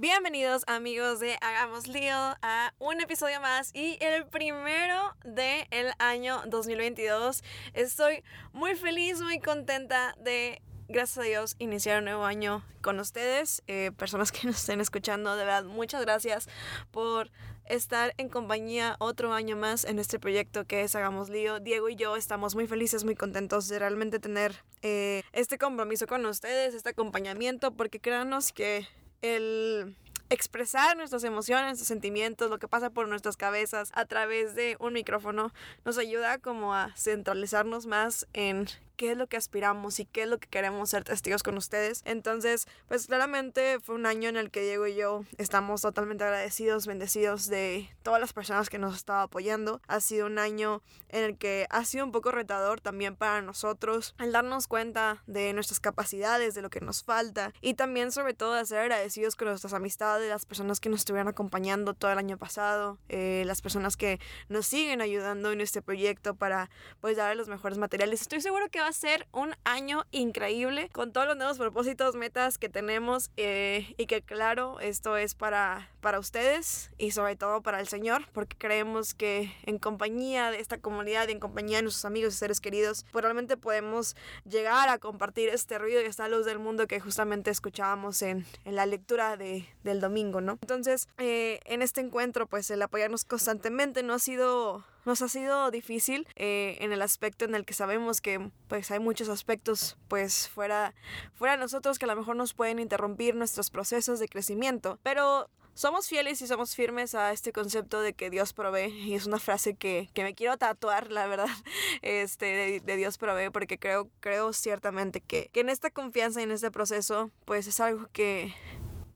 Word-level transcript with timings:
Bienvenidos 0.00 0.62
amigos 0.68 1.18
de 1.18 1.36
Hagamos 1.40 1.88
Lío 1.88 2.14
a 2.14 2.72
un 2.78 3.00
episodio 3.00 3.40
más 3.40 3.74
y 3.74 3.98
el 4.00 4.26
primero 4.26 4.94
del 5.24 5.66
el 5.72 5.90
año 5.98 6.40
2022. 6.46 7.42
Estoy 7.74 8.22
muy 8.52 8.76
feliz, 8.76 9.20
muy 9.20 9.40
contenta 9.40 10.14
de, 10.20 10.62
gracias 10.86 11.18
a 11.18 11.22
Dios, 11.22 11.56
iniciar 11.58 11.98
un 11.98 12.04
nuevo 12.04 12.24
año 12.24 12.64
con 12.80 13.00
ustedes, 13.00 13.64
eh, 13.66 13.90
personas 13.90 14.30
que 14.30 14.46
nos 14.46 14.58
estén 14.60 14.80
escuchando. 14.80 15.34
De 15.34 15.44
verdad, 15.44 15.64
muchas 15.64 16.02
gracias 16.02 16.48
por 16.92 17.32
estar 17.64 18.14
en 18.18 18.28
compañía 18.28 18.94
otro 19.00 19.32
año 19.32 19.56
más 19.56 19.84
en 19.84 19.98
este 19.98 20.20
proyecto 20.20 20.64
que 20.64 20.82
es 20.82 20.94
Hagamos 20.94 21.28
Lío. 21.28 21.58
Diego 21.58 21.88
y 21.88 21.96
yo 21.96 22.14
estamos 22.14 22.54
muy 22.54 22.68
felices, 22.68 23.02
muy 23.02 23.16
contentos 23.16 23.66
de 23.66 23.80
realmente 23.80 24.20
tener 24.20 24.62
eh, 24.82 25.24
este 25.32 25.58
compromiso 25.58 26.06
con 26.06 26.24
ustedes, 26.24 26.74
este 26.74 26.90
acompañamiento, 26.90 27.72
porque 27.72 27.98
créanos 27.98 28.52
que 28.52 28.86
el 29.22 29.96
expresar 30.30 30.96
nuestras 30.96 31.24
emociones, 31.24 31.66
nuestros 31.66 31.88
sentimientos, 31.88 32.50
lo 32.50 32.58
que 32.58 32.68
pasa 32.68 32.90
por 32.90 33.08
nuestras 33.08 33.36
cabezas 33.36 33.90
a 33.94 34.04
través 34.04 34.54
de 34.54 34.76
un 34.78 34.92
micrófono 34.92 35.52
nos 35.84 35.98
ayuda 35.98 36.38
como 36.38 36.74
a 36.74 36.94
centralizarnos 36.96 37.86
más 37.86 38.26
en 38.34 38.66
qué 38.98 39.12
es 39.12 39.16
lo 39.16 39.28
que 39.28 39.36
aspiramos 39.36 40.00
y 40.00 40.04
qué 40.04 40.24
es 40.24 40.28
lo 40.28 40.38
que 40.38 40.48
queremos 40.48 40.90
ser 40.90 41.04
testigos 41.04 41.44
con 41.44 41.56
ustedes. 41.56 42.02
Entonces, 42.04 42.66
pues 42.88 43.06
claramente 43.06 43.78
fue 43.80 43.94
un 43.94 44.06
año 44.06 44.28
en 44.28 44.36
el 44.36 44.50
que 44.50 44.60
Diego 44.60 44.88
y 44.88 44.96
yo 44.96 45.24
estamos 45.38 45.82
totalmente 45.82 46.24
agradecidos, 46.24 46.86
bendecidos 46.86 47.46
de 47.46 47.88
todas 48.02 48.20
las 48.20 48.32
personas 48.32 48.68
que 48.68 48.78
nos 48.78 48.96
estado 48.96 49.20
apoyando. 49.20 49.80
Ha 49.86 50.00
sido 50.00 50.26
un 50.26 50.40
año 50.40 50.82
en 51.10 51.22
el 51.22 51.38
que 51.38 51.68
ha 51.70 51.84
sido 51.84 52.04
un 52.04 52.10
poco 52.10 52.32
retador 52.32 52.80
también 52.80 53.14
para 53.14 53.40
nosotros 53.40 54.16
el 54.18 54.32
darnos 54.32 54.66
cuenta 54.66 55.22
de 55.28 55.52
nuestras 55.52 55.78
capacidades, 55.78 56.54
de 56.54 56.62
lo 56.62 56.68
que 56.68 56.80
nos 56.80 57.04
falta 57.04 57.52
y 57.60 57.74
también 57.74 58.10
sobre 58.10 58.34
todo 58.34 58.54
de 58.54 58.66
ser 58.66 58.80
agradecidos 58.80 59.36
con 59.36 59.46
nuestras 59.46 59.74
amistades, 59.74 60.28
las 60.28 60.44
personas 60.44 60.80
que 60.80 60.88
nos 60.88 61.00
estuvieron 61.00 61.28
acompañando 61.28 61.94
todo 61.94 62.10
el 62.10 62.18
año 62.18 62.36
pasado, 62.36 62.98
eh, 63.08 63.44
las 63.46 63.62
personas 63.62 63.96
que 63.96 64.18
nos 64.48 64.66
siguen 64.66 65.00
ayudando 65.00 65.52
en 65.52 65.60
este 65.60 65.82
proyecto 65.82 66.34
para 66.34 66.68
pues 67.00 67.16
dar 67.16 67.36
los 67.36 67.48
mejores 67.48 67.78
materiales. 67.78 68.22
Estoy 68.22 68.40
seguro 68.40 68.68
que 68.70 68.80
va 68.80 68.87
a 68.88 68.92
ser 68.92 69.26
un 69.32 69.54
año 69.64 70.04
increíble 70.12 70.88
con 70.90 71.12
todos 71.12 71.26
los 71.26 71.36
nuevos 71.36 71.58
propósitos, 71.58 72.14
metas 72.14 72.56
que 72.56 72.70
tenemos 72.70 73.30
eh, 73.36 73.94
y 73.98 74.06
que 74.06 74.22
claro, 74.22 74.80
esto 74.80 75.18
es 75.18 75.34
para, 75.34 75.90
para 76.00 76.18
ustedes 76.18 76.90
y 76.96 77.10
sobre 77.10 77.36
todo 77.36 77.60
para 77.60 77.80
el 77.80 77.88
Señor, 77.88 78.24
porque 78.32 78.56
creemos 78.56 79.12
que 79.12 79.52
en 79.64 79.78
compañía 79.78 80.50
de 80.50 80.60
esta 80.60 80.78
comunidad 80.78 81.28
en 81.28 81.38
compañía 81.38 81.78
de 81.78 81.82
nuestros 81.82 82.06
amigos 82.06 82.34
y 82.34 82.36
seres 82.38 82.60
queridos, 82.60 83.04
pues 83.12 83.22
realmente 83.22 83.58
podemos 83.58 84.16
llegar 84.48 84.88
a 84.88 84.98
compartir 84.98 85.50
este 85.50 85.78
ruido 85.78 86.00
y 86.00 86.04
esta 86.04 86.26
luz 86.28 86.46
del 86.46 86.58
mundo 86.58 86.86
que 86.86 86.98
justamente 86.98 87.50
escuchábamos 87.50 88.22
en, 88.22 88.46
en 88.64 88.74
la 88.74 88.86
lectura 88.86 89.36
de, 89.36 89.68
del 89.84 90.00
domingo, 90.00 90.40
¿no? 90.40 90.58
Entonces, 90.62 91.08
eh, 91.18 91.60
en 91.66 91.82
este 91.82 92.00
encuentro, 92.00 92.46
pues 92.46 92.70
el 92.70 92.80
apoyarnos 92.80 93.24
constantemente 93.24 94.02
no 94.02 94.14
ha 94.14 94.18
sido 94.18 94.84
nos 95.08 95.22
ha 95.22 95.28
sido 95.28 95.70
difícil 95.70 96.28
eh, 96.36 96.76
en 96.80 96.92
el 96.92 97.00
aspecto 97.00 97.46
en 97.46 97.54
el 97.54 97.64
que 97.64 97.72
sabemos 97.72 98.20
que 98.20 98.50
pues 98.68 98.90
hay 98.90 99.00
muchos 99.00 99.30
aspectos 99.30 99.96
pues 100.06 100.48
fuera, 100.48 100.94
fuera 101.34 101.54
de 101.54 101.60
nosotros 101.60 101.98
que 101.98 102.04
a 102.04 102.08
lo 102.08 102.14
mejor 102.14 102.36
nos 102.36 102.52
pueden 102.52 102.78
interrumpir 102.78 103.34
nuestros 103.34 103.70
procesos 103.70 104.20
de 104.20 104.28
crecimiento, 104.28 104.98
pero 105.02 105.48
somos 105.72 106.08
fieles 106.08 106.42
y 106.42 106.46
somos 106.46 106.74
firmes 106.74 107.14
a 107.14 107.32
este 107.32 107.52
concepto 107.52 108.00
de 108.02 108.12
que 108.12 108.28
Dios 108.30 108.52
provee 108.52 108.88
y 108.88 109.14
es 109.14 109.26
una 109.26 109.38
frase 109.38 109.76
que, 109.76 110.10
que 110.12 110.24
me 110.24 110.34
quiero 110.34 110.58
tatuar, 110.58 111.10
la 111.10 111.26
verdad, 111.26 111.48
este, 112.02 112.46
de, 112.46 112.80
de, 112.80 112.96
Dios 112.96 113.16
provee 113.16 113.48
porque 113.50 113.78
creo, 113.78 114.10
creo 114.20 114.52
ciertamente 114.52 115.22
que, 115.22 115.48
que 115.52 115.60
en 115.60 115.70
esta 115.70 115.90
confianza 115.90 116.40
y 116.40 116.44
en 116.44 116.50
este 116.50 116.70
proceso 116.70 117.30
pues 117.46 117.66
es 117.66 117.80
algo 117.80 118.08
que 118.12 118.54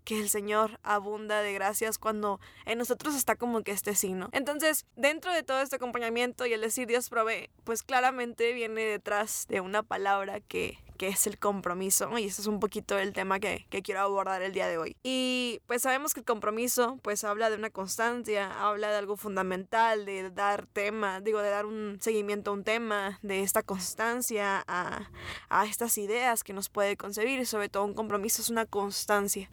que 0.05 0.21
el 0.21 0.29
Señor 0.29 0.79
abunda 0.83 1.43
de 1.43 1.53
gracias 1.53 1.99
cuando 1.99 2.41
en 2.67 2.79
nosotros 2.79 3.15
está 3.15 3.37
como 3.37 3.63
que 3.63 3.73
este 3.73 3.95
signo. 3.95 4.29
Entonces, 4.33 4.87
dentro 4.97 5.33
de 5.33 5.43
todo 5.43 5.61
este 5.61 5.77
acompañamiento 5.77 6.47
y 6.47 6.53
el 6.53 6.61
decir 6.61 6.87
Dios 6.87 7.09
provee, 7.09 7.51
pues 7.65 7.83
claramente 7.83 8.53
viene 8.53 8.83
detrás 8.83 9.47
de 9.49 9.61
una 9.61 9.83
palabra 9.83 10.41
que, 10.41 10.79
que 11.03 11.09
es 11.09 11.27
el 11.27 11.37
compromiso. 11.37 12.17
Y 12.17 12.27
ese 12.27 12.43
es 12.43 12.47
un 12.47 12.61
poquito 12.61 12.97
el 12.97 13.13
tema 13.13 13.41
que, 13.41 13.67
que, 13.71 13.83
quiero 13.83 14.03
abordar 14.03 14.41
el 14.41 14.53
día 14.53 14.69
de 14.69 14.79
hoy. 14.79 14.97
Y 15.03 15.61
pues 15.67 15.83
sabemos 15.83 16.15
que 16.15 16.21
el 16.21 16.27
compromiso 16.27 17.01
pues 17.03 17.25
habla 17.25 17.51
de 17.51 17.57
una 17.57 17.71
constancia, 17.71 18.53
habla 18.53 18.89
de 18.93 18.99
algo 18.99 19.17
fundamental, 19.17 20.05
de 20.05 20.31
dar 20.31 20.69
tema, 20.69 21.21
digo, 21.21 21.43
de 21.43 21.51
dar 21.51 21.67
un 21.67 21.99
seguimiento 22.01 22.53
a 22.53 22.55
un 22.55 22.63
tema, 22.63 23.19
de 23.23 23.43
esta 23.43 23.65
constancia 23.65 24.63
a, 24.69 25.11
a 25.49 25.67
estas 25.67 25.99
ideas 25.99 26.45
que 26.45 26.53
nos 26.53 26.69
puede 26.69 26.97
concebir 26.97 27.41
y 27.41 27.47
sobre 27.47 27.69
todo 27.69 27.85
un 27.85 27.95
compromiso 27.95 28.41
es 28.41 28.49
una 28.49 28.65
constancia. 28.65 29.51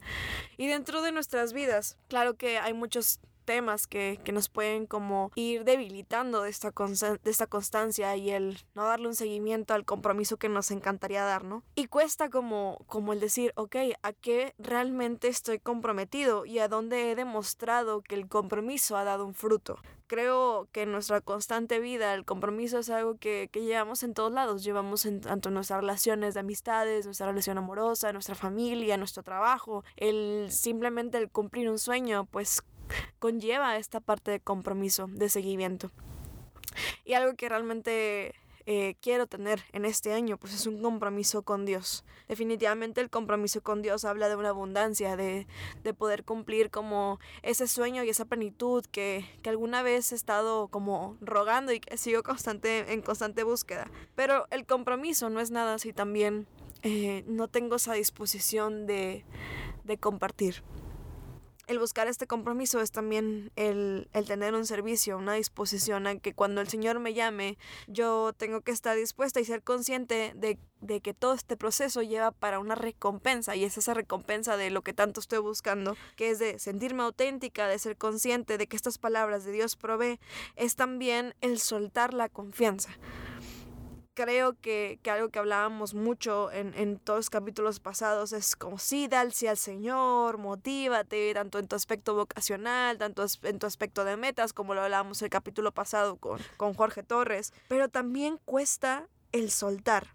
Y 0.56 0.68
dentro 0.68 1.02
de 1.02 1.10
nuestras 1.10 1.52
vidas, 1.52 1.98
claro 2.06 2.34
que 2.34 2.60
hay 2.60 2.74
muchos 2.74 3.18
temas 3.40 3.86
que, 3.86 4.20
que, 4.24 4.32
nos 4.32 4.48
pueden 4.48 4.86
como 4.86 5.30
ir 5.34 5.64
debilitando 5.64 6.42
de 6.42 6.50
esta, 6.50 6.70
de 6.70 7.30
esta 7.30 7.46
constancia 7.46 8.16
y 8.16 8.30
el 8.30 8.58
no 8.74 8.84
darle 8.84 9.08
un 9.08 9.14
seguimiento 9.14 9.74
al 9.74 9.84
compromiso 9.84 10.36
que 10.36 10.48
nos 10.48 10.70
encantaría 10.70 11.24
dar, 11.24 11.44
¿no? 11.44 11.62
Y 11.74 11.86
cuesta 11.86 12.30
como, 12.30 12.84
como 12.86 13.12
el 13.12 13.20
decir, 13.20 13.52
ok, 13.56 13.76
¿a 14.02 14.12
qué 14.12 14.54
realmente 14.58 15.28
estoy 15.28 15.58
comprometido 15.58 16.46
y 16.46 16.58
a 16.58 16.68
dónde 16.68 17.10
he 17.10 17.16
demostrado 17.16 18.02
que 18.02 18.14
el 18.14 18.28
compromiso 18.28 18.96
ha 18.96 19.04
dado 19.04 19.26
un 19.26 19.34
fruto? 19.34 19.78
creo 20.10 20.68
que 20.72 20.82
en 20.82 20.90
nuestra 20.90 21.20
constante 21.20 21.78
vida 21.78 22.14
el 22.14 22.24
compromiso 22.24 22.80
es 22.80 22.90
algo 22.90 23.16
que, 23.16 23.48
que 23.52 23.62
llevamos 23.62 24.02
en 24.02 24.12
todos 24.12 24.32
lados. 24.32 24.64
Llevamos 24.64 25.06
en 25.06 25.20
tanto 25.20 25.50
nuestras 25.50 25.82
relaciones 25.82 26.34
de 26.34 26.40
amistades, 26.40 27.04
nuestra 27.04 27.28
relación 27.28 27.58
amorosa, 27.58 28.12
nuestra 28.12 28.34
familia, 28.34 28.96
nuestro 28.96 29.22
trabajo. 29.22 29.84
El 29.96 30.48
simplemente 30.50 31.16
el 31.16 31.30
cumplir 31.30 31.70
un 31.70 31.78
sueño, 31.78 32.24
pues 32.24 32.64
conlleva 33.18 33.76
esta 33.76 34.00
parte 34.00 34.30
de 34.30 34.40
compromiso, 34.40 35.08
de 35.08 35.28
seguimiento. 35.28 35.90
Y 37.04 37.14
algo 37.14 37.34
que 37.34 37.48
realmente 37.48 38.34
eh, 38.66 38.94
quiero 39.00 39.26
tener 39.26 39.64
en 39.72 39.84
este 39.84 40.12
año, 40.12 40.36
pues 40.36 40.54
es 40.54 40.66
un 40.66 40.80
compromiso 40.80 41.42
con 41.42 41.64
Dios. 41.64 42.04
Definitivamente 42.28 43.00
el 43.00 43.10
compromiso 43.10 43.62
con 43.62 43.82
Dios 43.82 44.04
habla 44.04 44.28
de 44.28 44.36
una 44.36 44.50
abundancia, 44.50 45.16
de, 45.16 45.46
de 45.82 45.94
poder 45.94 46.24
cumplir 46.24 46.70
como 46.70 47.18
ese 47.42 47.66
sueño 47.66 48.04
y 48.04 48.10
esa 48.10 48.26
plenitud 48.26 48.84
que, 48.92 49.24
que, 49.42 49.50
alguna 49.50 49.82
vez 49.82 50.12
he 50.12 50.14
estado 50.14 50.68
como 50.68 51.16
rogando 51.20 51.72
y 51.72 51.80
que 51.80 51.96
sigo 51.96 52.22
constante, 52.22 52.92
en 52.92 53.02
constante 53.02 53.42
búsqueda. 53.42 53.90
Pero 54.14 54.46
el 54.50 54.66
compromiso 54.66 55.30
no 55.30 55.40
es 55.40 55.50
nada 55.50 55.78
si 55.78 55.92
también 55.92 56.46
eh, 56.82 57.24
no 57.26 57.48
tengo 57.48 57.76
esa 57.76 57.94
disposición 57.94 58.86
de, 58.86 59.24
de 59.82 59.98
compartir 59.98 60.62
el 61.70 61.78
buscar 61.78 62.08
este 62.08 62.26
compromiso 62.26 62.80
es 62.80 62.90
también 62.90 63.52
el, 63.54 64.08
el, 64.12 64.26
tener 64.26 64.54
un 64.54 64.66
servicio, 64.66 65.16
una 65.16 65.34
disposición 65.34 66.08
a 66.08 66.18
que 66.18 66.34
cuando 66.34 66.60
el 66.60 66.66
Señor 66.66 66.98
me 66.98 67.14
llame, 67.14 67.58
yo 67.86 68.32
tengo 68.36 68.60
que 68.62 68.72
estar 68.72 68.96
dispuesta 68.96 69.38
y 69.38 69.44
ser 69.44 69.62
consciente 69.62 70.32
de, 70.34 70.58
de, 70.80 71.00
que 71.00 71.14
todo 71.14 71.32
este 71.32 71.56
proceso 71.56 72.02
lleva 72.02 72.32
para 72.32 72.58
una 72.58 72.74
recompensa 72.74 73.54
y 73.54 73.62
es 73.62 73.78
esa 73.78 73.94
recompensa 73.94 74.56
de 74.56 74.70
lo 74.70 74.82
que 74.82 74.92
tanto 74.92 75.20
estoy 75.20 75.38
buscando, 75.38 75.96
que 76.16 76.30
es 76.30 76.40
de 76.40 76.58
sentirme 76.58 77.04
auténtica, 77.04 77.68
de 77.68 77.78
ser 77.78 77.96
consciente 77.96 78.58
de 78.58 78.66
que 78.66 78.74
estas 78.74 78.98
palabras 78.98 79.44
de 79.44 79.52
Dios 79.52 79.76
provee, 79.76 80.18
es 80.56 80.74
también 80.74 81.36
el 81.40 81.60
soltar 81.60 82.14
la 82.14 82.28
confianza 82.28 82.90
creo 84.20 84.54
que, 84.60 84.98
que, 85.02 85.10
algo 85.10 85.30
que 85.30 85.38
hablábamos 85.38 85.94
mucho 85.94 86.52
en, 86.52 86.74
en, 86.74 86.98
todos 86.98 87.18
los 87.20 87.30
capítulos 87.30 87.80
pasados 87.80 88.32
es 88.32 88.54
como 88.54 88.78
sí, 88.78 89.08
dale 89.08 89.30
sí 89.30 89.46
al 89.46 89.56
Señor, 89.56 90.36
motívate, 90.36 91.32
tanto 91.32 91.58
en 91.58 91.68
tu 91.68 91.76
aspecto 91.76 92.14
vocacional, 92.14 92.98
tanto 92.98 93.24
en 93.44 93.58
tu 93.58 93.66
aspecto 93.66 94.04
de 94.04 94.16
metas, 94.16 94.52
como 94.52 94.74
lo 94.74 94.82
hablábamos 94.82 95.22
el 95.22 95.30
capítulo 95.30 95.72
pasado 95.72 96.16
con, 96.16 96.38
con 96.58 96.74
Jorge 96.74 97.02
Torres, 97.02 97.54
pero 97.68 97.88
también 97.88 98.38
cuesta 98.44 99.08
el 99.32 99.50
soltar. 99.50 100.08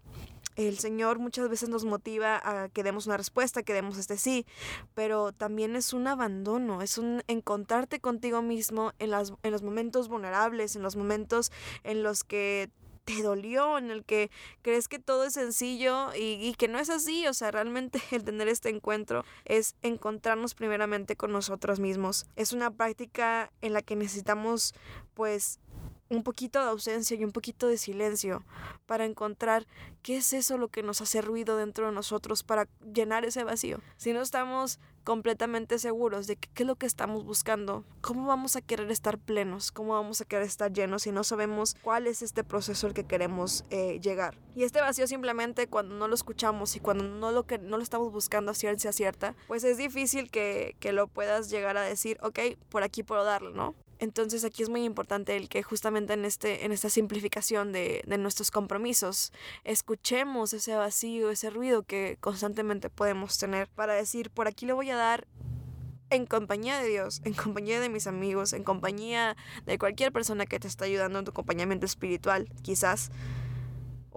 El 0.54 0.78
Señor 0.78 1.18
muchas 1.18 1.48
veces 1.50 1.68
nos 1.68 1.84
motiva 1.84 2.40
a 2.42 2.68
que 2.70 2.82
demos 2.82 3.06
una 3.06 3.18
respuesta, 3.18 3.62
que 3.62 3.74
demos 3.74 3.98
este 3.98 4.16
sí, 4.16 4.46
pero 4.94 5.32
también 5.32 5.76
es 5.76 5.92
un 5.92 6.06
abandono, 6.06 6.80
es 6.80 6.96
un 6.96 7.22
encontrarte 7.26 8.00
contigo 8.00 8.40
mismo 8.40 8.92
en, 8.98 9.10
las, 9.10 9.34
en 9.42 9.52
los 9.52 9.62
momentos 9.62 10.08
vulnerables, 10.08 10.74
en 10.74 10.82
los 10.82 10.96
momentos 10.96 11.52
en 11.84 12.02
los 12.02 12.24
que 12.24 12.70
te 13.06 13.22
dolió, 13.22 13.78
en 13.78 13.90
el 13.90 14.04
que 14.04 14.30
crees 14.62 14.88
que 14.88 14.98
todo 14.98 15.24
es 15.24 15.34
sencillo 15.34 16.12
y, 16.14 16.34
y, 16.46 16.54
que 16.56 16.66
no 16.68 16.78
es 16.78 16.90
así. 16.90 17.26
O 17.28 17.32
sea, 17.32 17.52
realmente 17.52 18.02
el 18.10 18.24
tener 18.24 18.48
este 18.48 18.68
encuentro 18.68 19.24
es 19.44 19.76
encontrarnos 19.82 20.54
primeramente 20.54 21.16
con 21.16 21.32
nosotros 21.32 21.80
mismos. 21.80 22.26
Es 22.34 22.52
una 22.52 22.70
práctica 22.70 23.50
en 23.62 23.72
la 23.72 23.80
que 23.80 23.96
necesitamos 23.96 24.74
pues 25.14 25.60
un 26.08 26.22
poquito 26.22 26.60
de 26.60 26.70
ausencia 26.70 27.16
y 27.16 27.24
un 27.24 27.32
poquito 27.32 27.66
de 27.66 27.78
silencio 27.78 28.44
para 28.86 29.04
encontrar 29.04 29.66
qué 30.02 30.16
es 30.16 30.32
eso 30.32 30.58
lo 30.58 30.68
que 30.68 30.82
nos 30.82 31.00
hace 31.00 31.20
ruido 31.20 31.56
dentro 31.56 31.86
de 31.86 31.92
nosotros 31.92 32.42
para 32.42 32.68
llenar 32.94 33.24
ese 33.24 33.44
vacío. 33.44 33.80
Si 33.96 34.12
no 34.12 34.22
estamos 34.22 34.78
completamente 35.06 35.78
seguros 35.78 36.26
de 36.26 36.34
qué 36.36 36.64
es 36.64 36.66
lo 36.66 36.74
que 36.74 36.86
estamos 36.86 37.24
buscando, 37.24 37.84
cómo 38.00 38.26
vamos 38.26 38.56
a 38.56 38.60
querer 38.60 38.90
estar 38.90 39.18
plenos, 39.18 39.70
cómo 39.70 39.94
vamos 39.94 40.20
a 40.20 40.24
querer 40.24 40.44
estar 40.44 40.72
llenos 40.72 41.04
si 41.04 41.12
no 41.12 41.22
sabemos 41.22 41.76
cuál 41.80 42.08
es 42.08 42.22
este 42.22 42.42
proceso 42.42 42.88
al 42.88 42.94
que 42.94 43.04
queremos 43.04 43.64
eh, 43.70 44.00
llegar. 44.00 44.36
Y 44.56 44.64
este 44.64 44.80
vacío 44.80 45.06
simplemente 45.06 45.68
cuando 45.68 45.94
no 45.94 46.08
lo 46.08 46.14
escuchamos 46.14 46.74
y 46.74 46.80
cuando 46.80 47.04
no 47.04 47.30
lo, 47.30 47.44
que, 47.46 47.58
no 47.58 47.76
lo 47.76 47.84
estamos 47.84 48.10
buscando 48.12 48.50
a 48.50 48.54
ciencia 48.54 48.92
cierta, 48.92 49.36
pues 49.46 49.62
es 49.62 49.78
difícil 49.78 50.28
que, 50.28 50.74
que 50.80 50.92
lo 50.92 51.06
puedas 51.06 51.50
llegar 51.50 51.76
a 51.76 51.82
decir, 51.82 52.18
ok, 52.20 52.40
por 52.68 52.82
aquí 52.82 53.04
puedo 53.04 53.22
darlo, 53.22 53.50
¿no? 53.50 53.76
Entonces 53.98 54.44
aquí 54.44 54.62
es 54.62 54.68
muy 54.68 54.84
importante 54.84 55.36
el 55.36 55.48
que 55.48 55.62
justamente 55.62 56.12
en, 56.12 56.24
este, 56.24 56.64
en 56.64 56.72
esta 56.72 56.90
simplificación 56.90 57.72
de, 57.72 58.02
de, 58.06 58.18
nuestros 58.18 58.50
compromisos 58.50 59.32
escuchemos 59.64 60.52
ese 60.52 60.74
vacío, 60.74 61.30
ese 61.30 61.50
ruido 61.50 61.82
que 61.82 62.18
constantemente 62.20 62.90
podemos 62.90 63.38
tener 63.38 63.68
para 63.68 63.94
decir, 63.94 64.30
por 64.30 64.48
aquí 64.48 64.66
le 64.66 64.72
voy 64.72 64.90
a 64.90 64.96
dar 64.96 65.26
en 66.10 66.26
compañía 66.26 66.78
de 66.78 66.88
Dios, 66.88 67.20
en 67.24 67.34
compañía 67.34 67.80
de 67.80 67.88
mis 67.88 68.06
amigos, 68.06 68.52
en 68.52 68.64
compañía 68.64 69.36
de 69.64 69.78
cualquier 69.78 70.12
persona 70.12 70.46
que 70.46 70.60
te 70.60 70.68
está 70.68 70.84
ayudando 70.84 71.18
en 71.18 71.24
tu 71.24 71.30
acompañamiento 71.30 71.86
espiritual, 71.86 72.48
quizás 72.62 73.10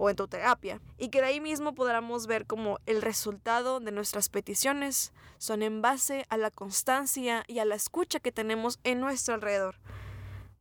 o 0.00 0.08
en 0.08 0.16
tu 0.16 0.26
terapia. 0.26 0.80
Y 0.96 1.10
que 1.10 1.20
de 1.20 1.26
ahí 1.26 1.40
mismo 1.40 1.74
podamos 1.74 2.26
ver 2.26 2.46
como 2.46 2.78
el 2.86 3.02
resultado 3.02 3.80
de 3.80 3.92
nuestras 3.92 4.30
peticiones 4.30 5.12
son 5.36 5.62
en 5.62 5.82
base 5.82 6.24
a 6.30 6.38
la 6.38 6.50
constancia 6.50 7.44
y 7.46 7.58
a 7.58 7.66
la 7.66 7.74
escucha 7.74 8.18
que 8.18 8.32
tenemos 8.32 8.80
en 8.82 8.98
nuestro 8.98 9.34
alrededor. 9.34 9.76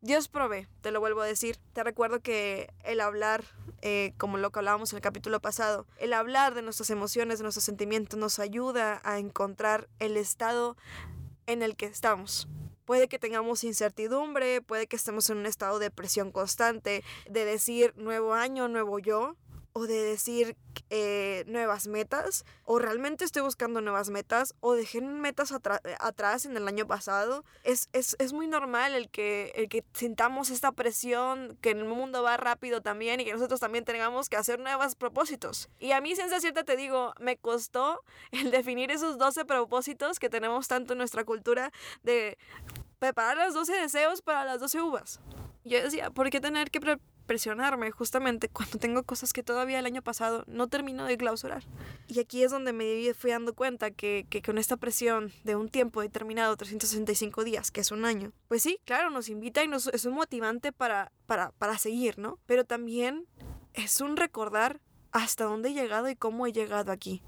Dios 0.02 0.28
provee, 0.28 0.68
te 0.82 0.92
lo 0.92 1.00
vuelvo 1.00 1.22
a 1.22 1.26
decir. 1.26 1.58
Te 1.72 1.84
recuerdo 1.86 2.20
que 2.20 2.70
el 2.84 3.00
hablar, 3.00 3.46
eh, 3.82 4.14
como 4.18 4.38
lo 4.38 4.52
que 4.52 4.60
hablábamos 4.60 4.92
en 4.92 4.98
el 4.98 5.02
capítulo 5.02 5.40
pasado, 5.40 5.88
el 6.00 6.12
hablar 6.12 6.54
de 6.54 6.62
nuestras 6.62 6.90
emociones, 6.90 7.40
de 7.40 7.44
nuestros 7.44 7.64
sentimientos, 7.64 8.20
nos 8.20 8.40
ayuda 8.40 9.00
a 9.06 9.20
encontrar 9.20 9.88
el 10.00 10.18
estado 10.18 10.76
en 11.48 11.64
el 11.64 11.78
que 11.78 11.86
estamos. 11.86 12.50
Puede 12.90 13.08
que 13.08 13.20
tengamos 13.20 13.64
incertidumbre, 13.64 14.64
puede 14.64 14.88
que 14.88 14.96
estemos 14.96 15.30
en 15.30 15.38
un 15.38 15.46
estado 15.46 15.78
de 15.78 15.92
presión 15.92 16.32
constante, 16.32 17.04
de 17.30 17.46
decir 17.46 17.94
nuevo 17.98 18.34
año, 18.34 18.68
nuevo 18.68 18.98
yo, 18.98 19.36
o 19.74 19.88
de 19.88 20.02
decir 20.02 20.56
eh, 20.90 21.44
nuevas 21.48 21.88
metas, 21.88 22.46
o 22.64 22.80
realmente 22.80 23.26
estoy 23.26 23.42
buscando 23.42 23.82
nuevas 23.82 24.10
metas, 24.10 24.56
o 24.60 24.74
dejé 24.74 25.02
metas 25.02 25.52
atrás 25.52 26.46
en 26.46 26.58
el 26.58 26.68
año 26.68 26.88
pasado. 26.88 27.44
Es, 27.64 27.90
es, 27.94 28.16
es, 28.20 28.34
muy 28.34 28.48
normal 28.48 28.94
el 28.94 29.10
que, 29.10 29.52
el 29.56 29.70
que 29.70 29.84
sintamos 29.94 30.50
esta 30.50 30.72
presión, 30.72 31.58
que 31.62 31.72
el 31.72 31.86
mundo 31.86 32.24
va 32.24 32.38
rápido 32.38 32.82
también 32.82 33.20
y 33.20 33.26
que 33.26 33.34
nosotros 33.34 33.60
también 33.60 33.86
tengamos 33.86 34.30
que 34.30 34.38
hacer 34.38 34.60
nuevos 34.60 34.96
propósitos. 34.96 35.70
Y 35.80 35.92
a 35.92 36.02
mí, 36.02 36.16
ciencia 36.16 36.40
cierta, 36.40 36.64
te 36.64 36.76
digo, 36.76 37.14
me 37.20 37.38
costó 37.38 38.04
el 38.32 38.52
definir 38.52 38.92
esos 38.92 39.18
12 39.18 39.46
propósitos 39.46 40.20
que 40.20 40.30
tenemos 40.30 40.68
tanto 40.68 40.94
en 40.94 41.00
nuestra 41.00 41.24
cultura 41.24 41.72
de 42.04 42.38
preparar 43.00 43.38
los 43.38 43.54
12 43.54 43.74
deseos 43.74 44.22
para 44.22 44.46
las 44.46 44.60
12 44.60 44.82
uvas. 44.82 45.20
Yo 45.64 45.82
decía, 45.82 46.10
¿por 46.10 46.30
qué 46.30 46.40
tener 46.40 46.72
que 46.72 46.80
presionarme 47.30 47.92
justamente 47.92 48.50
cuando 48.54 48.80
tengo 48.80 49.04
cosas 49.04 49.34
que 49.34 49.44
todavía 49.44 49.78
el 49.78 49.86
año 49.86 50.02
pasado 50.02 50.44
no 50.48 50.68
termino 50.68 51.06
de 51.06 51.16
clausurar? 51.16 51.64
Y 52.08 52.20
aquí 52.20 52.42
es 52.42 52.50
donde 52.50 52.74
me 52.74 53.14
fui 53.14 53.30
dando 53.30 53.54
cuenta 53.54 53.92
que, 53.92 54.26
que 54.32 54.42
con 54.42 54.58
esta 54.58 54.78
presión 54.78 55.32
de 55.44 55.56
un 55.56 55.70
tiempo 55.70 56.02
determinado, 56.02 56.58
365 56.58 57.44
días, 57.44 57.70
que 57.70 57.82
es 57.82 57.92
un 57.92 58.04
año, 58.04 58.32
pues 58.48 58.64
sí, 58.64 58.80
claro, 58.84 59.12
nos 59.12 59.30
invita 59.30 59.64
y 59.64 59.68
nos, 59.68 59.88
es 59.88 60.06
un 60.06 60.16
motivante 60.16 60.72
para, 60.72 61.12
para, 61.28 61.52
para 61.52 61.78
seguir, 61.78 62.18
¿no? 62.18 62.40
Pero 62.48 62.66
también 62.66 63.28
es 63.76 64.02
un 64.02 64.18
recordar 64.18 64.82
hasta 65.12 65.44
dónde 65.44 65.70
he 65.70 65.74
llegado 65.74 66.10
y 66.10 66.16
cómo 66.16 66.48
he 66.48 66.52
llegado 66.52 66.92
aquí. 66.92 67.22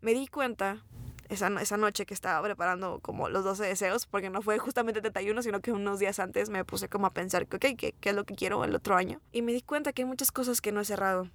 Me 0.00 0.14
di 0.14 0.28
cuenta 0.28 0.84
esa, 1.28 1.48
esa 1.60 1.76
noche 1.76 2.06
que 2.06 2.14
estaba 2.14 2.42
preparando 2.42 3.00
como 3.00 3.28
los 3.28 3.44
12 3.44 3.64
deseos, 3.64 4.06
porque 4.06 4.30
no 4.30 4.42
fue 4.42 4.58
justamente 4.58 5.00
31, 5.00 5.42
sino 5.42 5.60
que 5.60 5.72
unos 5.72 5.98
días 5.98 6.18
antes 6.18 6.48
me 6.48 6.64
puse 6.64 6.88
como 6.88 7.06
a 7.06 7.12
pensar 7.12 7.46
que, 7.46 7.56
ok, 7.56 7.76
¿qué, 7.76 7.94
qué 8.00 8.10
es 8.10 8.14
lo 8.14 8.24
que 8.24 8.34
quiero 8.34 8.64
el 8.64 8.74
otro 8.74 8.96
año? 8.96 9.20
Y 9.32 9.42
me 9.42 9.52
di 9.52 9.62
cuenta 9.62 9.92
que 9.92 10.02
hay 10.02 10.06
muchas 10.06 10.32
cosas 10.32 10.60
que 10.60 10.72
no 10.72 10.80
he 10.80 10.84
cerrado. 10.84 11.28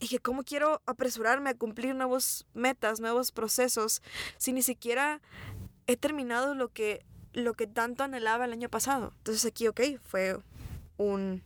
Y 0.00 0.08
que 0.08 0.20
cómo 0.20 0.44
quiero 0.44 0.80
apresurarme 0.86 1.50
a 1.50 1.54
cumplir 1.54 1.94
nuevos 1.94 2.46
metas, 2.54 3.00
nuevos 3.00 3.32
procesos, 3.32 4.00
si 4.36 4.52
ni 4.52 4.62
siquiera 4.62 5.20
he 5.88 5.96
terminado 5.96 6.54
lo 6.54 6.68
que, 6.68 7.04
lo 7.32 7.54
que 7.54 7.66
tanto 7.66 8.04
anhelaba 8.04 8.44
el 8.44 8.52
año 8.52 8.68
pasado. 8.68 9.12
Entonces 9.18 9.44
aquí, 9.44 9.66
ok, 9.66 9.80
fue 10.04 10.38
un 10.98 11.42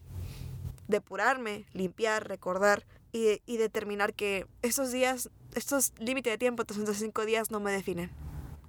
depurarme, 0.87 1.65
limpiar, 1.73 2.29
recordar 2.29 2.85
y, 3.11 3.41
y 3.47 3.57
determinar 3.57 4.13
que 4.13 4.47
esos 4.61 4.93
días 4.93 5.31
estos 5.55 5.93
límites 5.99 6.33
de 6.33 6.39
tiempo, 6.39 6.65
365 6.65 7.25
días, 7.27 7.51
no 7.51 7.61
me 7.61 7.73
definen. 7.73 8.11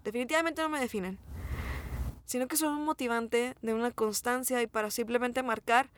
Definitivamente 0.03 0.62
no 0.62 0.69
me 0.69 0.80
definen. 0.80 1.18
Sino 2.25 2.47
que 2.47 2.57
son 2.57 2.74
un 2.74 2.85
motivante 2.85 3.56
de 3.62 3.74
una 3.74 3.91
constancia 3.91 4.62
y 4.62 4.68
para 4.68 4.91
simplemente 4.91 5.44
marcar 5.44 5.89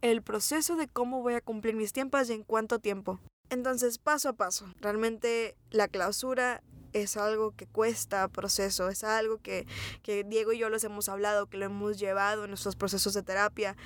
el 0.00 0.22
proceso 0.22 0.76
de 0.76 0.88
cómo 0.88 1.22
voy 1.22 1.34
a 1.34 1.40
cumplir 1.40 1.74
mis 1.74 1.92
tiempos 1.92 2.30
y 2.30 2.34
en 2.34 2.44
cuánto 2.44 2.78
tiempo. 2.78 3.20
Entonces, 3.50 3.98
paso 3.98 4.30
a 4.30 4.32
paso. 4.32 4.72
Realmente 4.80 5.56
la 5.70 5.88
clausura 5.88 6.62
es 6.92 7.16
algo 7.16 7.52
que 7.52 7.66
cuesta 7.66 8.28
proceso, 8.28 8.88
es 8.88 9.04
algo 9.04 9.38
que, 9.38 9.66
que 10.02 10.24
Diego 10.24 10.52
y 10.52 10.58
yo 10.58 10.68
los 10.68 10.84
hemos 10.84 11.08
hablado, 11.08 11.46
que 11.46 11.56
lo 11.56 11.66
hemos 11.66 11.98
llevado 11.98 12.44
en 12.44 12.50
nuestros 12.50 12.76
procesos 12.76 13.14
de 13.14 13.22
terapia 13.22 13.76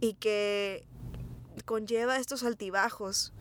y 0.00 0.14
que 0.14 0.86
conlleva 1.64 2.18
estos 2.18 2.42
altibajos 2.44 3.32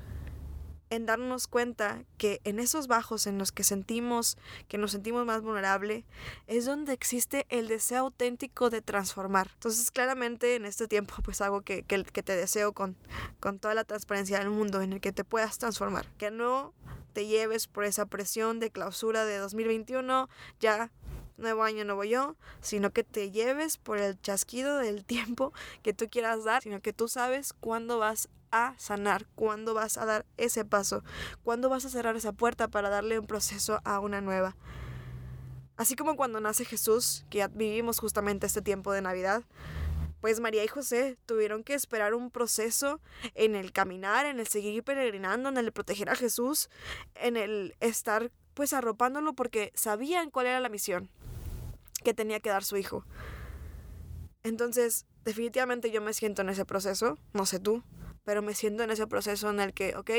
en 0.92 1.06
darnos 1.06 1.48
cuenta 1.48 2.04
que 2.18 2.42
en 2.44 2.60
esos 2.60 2.88
bajos 2.88 3.26
en 3.26 3.38
los 3.38 3.52
que 3.52 3.64
sentimos, 3.64 4.38
que 4.68 4.78
nos 4.78 4.92
sentimos 4.92 5.26
más 5.26 5.42
vulnerable, 5.42 6.06
es 6.48 6.66
donde 6.66 6.92
existe 6.92 7.48
el 7.50 7.70
deseo 7.70 8.02
auténtico 8.02 8.70
de 8.70 8.82
transformar. 8.82 9.50
Entonces, 9.54 9.90
claramente 9.90 10.56
en 10.56 10.66
este 10.66 10.88
tiempo, 10.88 11.16
pues 11.24 11.42
algo 11.42 11.62
que, 11.62 11.84
que, 11.84 12.04
que 12.04 12.22
te 12.22 12.36
deseo 12.36 12.74
con, 12.74 12.98
con 13.40 13.58
toda 13.58 13.74
la 13.74 13.86
transparencia 13.86 14.38
del 14.40 14.50
mundo, 14.50 14.82
en 14.82 14.94
el 14.94 15.02
que 15.02 15.14
te 15.14 15.24
puedas 15.24 15.58
transformar. 15.58 16.06
Que 16.18 16.30
no 16.30 16.74
te 17.14 17.26
lleves 17.26 17.68
por 17.68 17.86
esa 17.86 18.06
presión 18.06 18.60
de 18.60 18.70
clausura 18.70 19.24
de 19.24 19.38
2021, 19.38 20.30
ya 20.60 20.92
nuevo 21.38 21.64
año, 21.64 21.86
nuevo 21.86 22.04
yo, 22.04 22.36
sino 22.60 22.92
que 22.92 23.06
te 23.06 23.32
lleves 23.32 23.78
por 23.78 23.98
el 23.98 24.22
chasquido 24.22 24.78
del 24.78 25.06
tiempo 25.06 25.54
que 25.84 25.94
tú 25.94 26.10
quieras 26.10 26.44
dar, 26.44 26.62
sino 26.62 26.82
que 26.82 26.92
tú 26.92 27.08
sabes 27.08 27.54
cuándo 27.54 27.98
vas 27.98 28.28
a 28.52 28.76
sanar, 28.78 29.28
cuándo 29.36 29.74
vas 29.74 29.98
a 29.98 30.06
dar 30.06 30.26
ese 30.38 30.66
paso, 30.66 31.04
cuándo 31.44 31.70
vas 31.70 31.86
a 31.86 31.90
cerrar 31.90 32.16
esa 32.16 32.34
puerta 32.34 32.68
para 32.68 32.90
darle 32.90 33.20
un 33.20 33.28
proceso 33.28 33.82
a 33.84 34.00
una 34.00 34.22
nueva. 34.22 34.56
Así 35.78 35.96
como 35.96 36.16
cuando 36.16 36.40
nace 36.40 36.66
Jesús, 36.66 37.26
que 37.30 37.48
vivimos 37.48 38.00
justamente 38.00 38.46
este 38.46 38.62
tiempo 38.62 38.92
de 38.92 39.02
Navidad, 39.02 39.44
pues 40.22 40.40
María 40.40 40.64
y 40.64 40.68
José 40.68 41.18
tuvieron 41.26 41.64
que 41.64 41.74
esperar 41.74 42.14
un 42.14 42.30
proceso 42.30 43.02
en 43.34 43.56
el 43.56 43.72
caminar, 43.72 44.28
en 44.28 44.40
el 44.40 44.48
seguir 44.48 44.84
peregrinando, 44.84 45.50
en 45.50 45.58
el 45.58 45.72
proteger 45.72 46.10
a 46.10 46.16
Jesús, 46.16 46.70
en 47.16 47.38
el 47.38 47.76
estar 47.80 48.32
pues 48.54 48.74
arropándolo 48.74 49.34
porque 49.34 49.72
sabían 49.74 50.30
cuál 50.30 50.46
era 50.46 50.60
la 50.60 50.70
misión 50.70 51.10
que 52.04 52.14
tenía 52.14 52.40
que 52.40 52.50
dar 52.50 52.64
su 52.64 52.78
hijo. 52.78 53.04
Entonces, 54.44 55.06
definitivamente 55.24 55.92
yo 55.92 56.02
me 56.02 56.14
siento 56.14 56.42
en 56.42 56.50
ese 56.50 56.66
proceso, 56.66 57.18
no 57.34 57.46
sé 57.46 57.60
tú, 57.60 57.84
pero 58.24 58.42
me 58.42 58.54
siento 58.54 58.84
en 58.84 58.92
ese 58.92 59.08
proceso 59.08 59.50
en 59.50 59.60
el 59.60 59.74
que, 59.74 59.96
ok, 59.96 60.12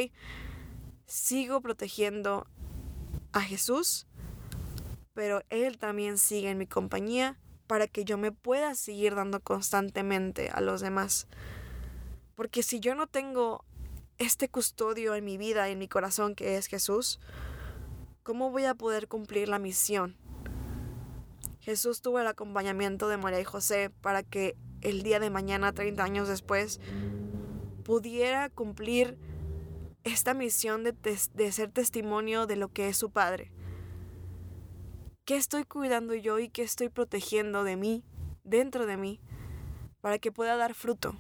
sigo 1.07 1.61
protegiendo 1.61 2.47
a 3.33 3.41
Jesús, 3.41 4.07
pero 5.15 5.43
Él 5.51 5.79
también 5.79 6.19
sigue 6.19 6.51
en 6.51 6.59
mi 6.59 6.67
compañía 6.67 7.39
para 7.67 7.87
que 7.87 8.05
yo 8.05 8.19
me 8.19 8.33
pueda 8.33 8.75
seguir 8.75 9.15
dando 9.15 9.41
constantemente 9.41 10.51
a 10.51 10.61
los 10.61 10.81
demás. 10.81 11.27
Porque 12.35 12.63
si 12.63 12.81
yo 12.81 12.95
no 12.95 13.07
tengo 13.07 13.65
este 14.19 14.49
custodio 14.49 15.15
en 15.15 15.25
mi 15.25 15.37
vida, 15.37 15.69
en 15.69 15.79
mi 15.79 15.89
corazón, 15.89 16.35
que 16.35 16.57
es 16.57 16.67
Jesús, 16.67 17.21
¿cómo 18.23 18.51
voy 18.51 18.65
a 18.65 18.75
poder 18.75 19.09
cumplir 19.09 19.49
la 19.49 19.59
misión? 19.59 20.17
Jesús 21.61 22.03
tuvo 22.03 22.19
el 22.19 22.27
acompañamiento 22.27 23.09
de 23.09 23.17
María 23.17 23.41
y 23.41 23.45
José 23.45 23.91
para 24.01 24.23
que 24.23 24.57
el 24.81 25.03
día 25.03 25.21
de 25.21 25.31
mañana, 25.31 25.73
30 25.73 26.03
años 26.03 26.29
después, 26.29 26.81
pudiera 27.83 28.49
cumplir 28.49 29.19
esta 30.05 30.35
misión 30.35 30.85
de, 30.85 31.53
ser 31.53 31.71
testimonio 31.71 32.47
de 32.47 32.57
lo 32.57 32.69
que 32.69 32.89
es 32.89 32.97
su 32.97 33.11
Padre. 33.11 33.53
¿Qué 35.25 35.37
estoy 35.37 35.65
cuidando 35.65 36.15
yo 36.15 36.39
y 36.39 36.49
qué 36.49 36.63
estoy 36.63 36.89
protegiendo 36.89 37.63
de 37.63 37.77
mí, 37.77 38.05
dentro 38.43 38.87
de 38.87 38.97
mí, 38.97 39.21
para 40.01 40.19
que 40.19 40.33
pueda 40.33 40.57
dar 40.57 40.75
fruto? 40.75 41.15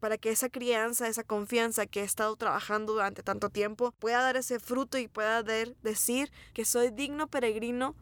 Para 0.00 0.16
que 0.16 0.30
esa 0.30 0.48
crianza, 0.48 1.08
esa 1.08 1.24
confianza 1.24 1.86
que 1.86 2.00
he 2.00 2.04
estado 2.04 2.34
trabajando 2.36 2.94
durante 2.94 3.22
tanto 3.22 3.50
tiempo, 3.50 3.92
pueda 3.98 4.22
dar 4.22 4.36
ese 4.36 4.60
fruto 4.60 4.96
y 4.96 5.08
pueda 5.08 5.42
decir 5.42 6.30
que 6.54 6.64
soy 6.64 6.90
digno 6.90 7.26
peregrino 7.26 7.94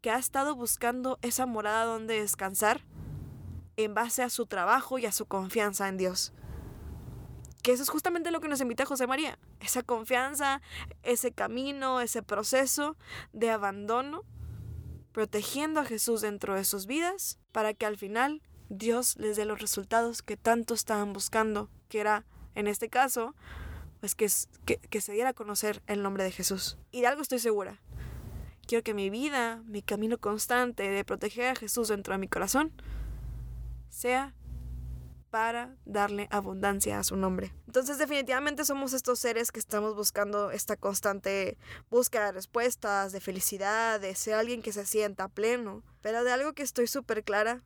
que 0.00 0.10
ha 0.10 0.18
estado 0.18 0.54
buscando 0.54 1.18
esa 1.22 1.46
morada 1.46 1.84
donde 1.84 2.20
descansar 2.20 2.82
en 3.76 3.94
base 3.94 4.22
a 4.22 4.30
su 4.30 4.46
trabajo 4.46 4.98
y 4.98 5.06
a 5.06 5.12
su 5.12 5.26
confianza 5.26 5.88
en 5.88 5.96
Dios. 5.96 6.32
Que 7.66 7.72
eso 7.72 7.82
es 7.82 7.88
justamente 7.88 8.30
lo 8.30 8.38
que 8.38 8.46
nos 8.46 8.60
invita 8.60 8.86
José 8.86 9.08
María, 9.08 9.40
esa 9.58 9.82
confianza, 9.82 10.62
ese 11.02 11.32
camino, 11.32 12.00
ese 12.00 12.22
proceso 12.22 12.96
de 13.32 13.50
abandono, 13.50 14.22
protegiendo 15.10 15.80
a 15.80 15.84
Jesús 15.84 16.20
dentro 16.20 16.54
de 16.54 16.64
sus 16.64 16.86
vidas 16.86 17.40
para 17.50 17.74
que 17.74 17.84
al 17.84 17.96
final 17.96 18.40
Dios 18.68 19.16
les 19.16 19.36
dé 19.36 19.44
los 19.46 19.60
resultados 19.60 20.22
que 20.22 20.36
tanto 20.36 20.74
estaban 20.74 21.12
buscando, 21.12 21.68
que 21.88 21.98
era, 21.98 22.24
en 22.54 22.68
este 22.68 22.88
caso, 22.88 23.34
pues 23.98 24.14
que, 24.14 24.28
se 24.28 25.12
diera 25.12 25.30
a 25.30 25.34
conocer 25.34 25.82
el 25.88 26.04
nombre 26.04 26.22
de 26.22 26.30
Jesús. 26.30 26.78
Y 26.92 27.00
de 27.00 27.08
algo 27.08 27.20
estoy 27.20 27.40
segura. 27.40 27.80
Quiero 28.68 28.84
que 28.84 28.94
mi 28.94 29.10
vida, 29.10 29.60
mi 29.66 29.82
camino 29.82 30.18
constante 30.18 30.88
de 30.88 31.04
proteger 31.04 31.48
a 31.48 31.56
Jesús 31.56 31.88
dentro 31.88 32.14
de 32.14 32.18
mi 32.18 32.28
corazón, 32.28 32.70
sea 33.88 34.36
para 35.36 35.76
darle 35.84 36.28
abundancia 36.30 36.98
a 36.98 37.04
su 37.04 37.14
nombre. 37.14 37.52
Entonces 37.66 37.98
definitivamente 37.98 38.64
somos 38.64 38.94
estos 38.94 39.18
seres 39.18 39.52
que 39.52 39.60
estamos 39.60 39.94
buscando 39.94 40.50
esta 40.50 40.78
constante 40.78 41.58
búsqueda 41.90 42.24
de 42.24 42.32
respuestas, 42.32 43.12
de 43.12 43.20
felicidad, 43.20 44.00
de 44.00 44.14
ser 44.14 44.32
alguien 44.32 44.62
que 44.62 44.72
se 44.72 44.86
sienta 44.86 45.28
pleno. 45.28 45.82
Pero 46.00 46.24
de 46.24 46.32
algo 46.32 46.54
que 46.54 46.62
estoy 46.62 46.86
súper 46.86 47.22
clara 47.22 47.60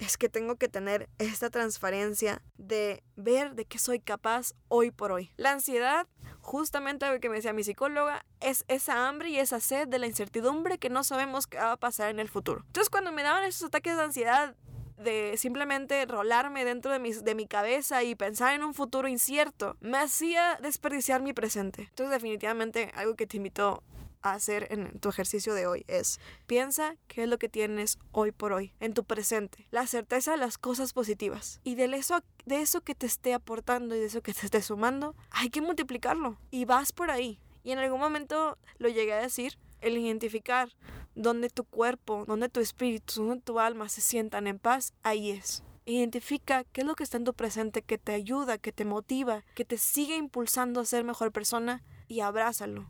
es 0.00 0.18
que 0.18 0.28
tengo 0.28 0.56
que 0.56 0.68
tener 0.68 1.08
esta 1.16 1.48
transparencia 1.48 2.42
de 2.58 3.02
ver 3.16 3.54
de 3.54 3.64
qué 3.64 3.78
soy 3.78 3.98
capaz 3.98 4.52
hoy 4.68 4.90
por 4.90 5.12
hoy. 5.12 5.32
La 5.38 5.52
ansiedad, 5.52 6.06
justamente 6.42 7.10
lo 7.10 7.20
que 7.20 7.30
me 7.30 7.36
decía 7.36 7.54
mi 7.54 7.64
psicóloga, 7.64 8.26
es 8.40 8.66
esa 8.68 9.08
hambre 9.08 9.30
y 9.30 9.38
esa 9.38 9.60
sed 9.60 9.88
de 9.88 9.98
la 9.98 10.08
incertidumbre 10.08 10.76
que 10.76 10.90
no 10.90 11.04
sabemos 11.04 11.46
qué 11.46 11.56
va 11.56 11.72
a 11.72 11.76
pasar 11.78 12.10
en 12.10 12.20
el 12.20 12.28
futuro. 12.28 12.64
Entonces 12.66 12.90
cuando 12.90 13.12
me 13.12 13.22
daban 13.22 13.44
esos 13.44 13.68
ataques 13.68 13.96
de 13.96 14.02
ansiedad, 14.02 14.56
de 15.02 15.36
simplemente 15.36 16.04
rolarme 16.06 16.64
dentro 16.64 16.92
de 16.92 16.98
mi, 16.98 17.12
de 17.12 17.34
mi 17.34 17.46
cabeza 17.46 18.02
y 18.02 18.14
pensar 18.14 18.54
en 18.54 18.64
un 18.64 18.74
futuro 18.74 19.08
incierto, 19.08 19.76
me 19.80 19.98
hacía 19.98 20.58
desperdiciar 20.62 21.22
mi 21.22 21.32
presente. 21.32 21.82
Entonces 21.82 22.10
definitivamente 22.10 22.90
algo 22.94 23.14
que 23.14 23.26
te 23.26 23.36
invito 23.36 23.82
a 24.22 24.32
hacer 24.32 24.68
en 24.70 24.98
tu 25.00 25.08
ejercicio 25.08 25.52
de 25.54 25.66
hoy 25.66 25.84
es 25.88 26.20
piensa 26.46 26.96
qué 27.08 27.24
es 27.24 27.28
lo 27.28 27.38
que 27.38 27.48
tienes 27.48 27.98
hoy 28.12 28.32
por 28.32 28.52
hoy, 28.52 28.72
en 28.80 28.94
tu 28.94 29.04
presente, 29.04 29.66
la 29.70 29.86
certeza 29.86 30.32
de 30.32 30.36
las 30.36 30.58
cosas 30.58 30.92
positivas 30.92 31.60
y 31.64 31.74
de 31.74 31.84
eso, 31.96 32.22
de 32.46 32.60
eso 32.60 32.80
que 32.82 32.94
te 32.94 33.06
esté 33.06 33.34
aportando 33.34 33.94
y 33.94 33.98
de 33.98 34.06
eso 34.06 34.22
que 34.22 34.32
te 34.32 34.46
esté 34.46 34.62
sumando, 34.62 35.14
hay 35.30 35.50
que 35.50 35.60
multiplicarlo 35.60 36.38
y 36.50 36.64
vas 36.64 36.92
por 36.92 37.10
ahí. 37.10 37.40
Y 37.64 37.72
en 37.72 37.78
algún 37.78 38.00
momento 38.00 38.58
lo 38.78 38.88
llegué 38.88 39.12
a 39.12 39.22
decir, 39.22 39.58
el 39.80 39.98
identificar 39.98 40.68
donde 41.14 41.50
tu 41.50 41.64
cuerpo, 41.64 42.24
donde 42.26 42.48
tu 42.48 42.60
espíritu, 42.60 43.24
donde 43.24 43.42
tu 43.42 43.58
alma 43.58 43.88
se 43.88 44.00
sientan 44.00 44.46
en 44.46 44.58
paz, 44.58 44.94
ahí 45.02 45.30
es. 45.30 45.62
Identifica 45.84 46.64
qué 46.64 46.82
es 46.82 46.86
lo 46.86 46.94
que 46.94 47.02
está 47.02 47.16
en 47.16 47.24
tu 47.24 47.34
presente 47.34 47.82
que 47.82 47.98
te 47.98 48.12
ayuda, 48.12 48.58
que 48.58 48.72
te 48.72 48.84
motiva, 48.84 49.42
que 49.54 49.64
te 49.64 49.78
sigue 49.78 50.16
impulsando 50.16 50.80
a 50.80 50.84
ser 50.84 51.04
mejor 51.04 51.32
persona 51.32 51.82
y 52.06 52.20
abrázalo. 52.20 52.86